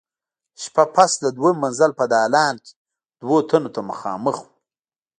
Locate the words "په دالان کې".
1.99-2.71